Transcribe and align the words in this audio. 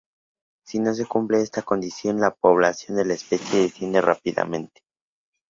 Si 0.65 0.79
no 0.79 0.95
se 0.95 1.05
cumple 1.05 1.43
esta 1.43 1.61
condición, 1.61 2.19
la 2.19 2.31
población 2.33 2.97
de 2.97 3.05
la 3.05 3.13
especie 3.13 3.59
desciende 3.61 4.01
rápidamente. 4.01 4.81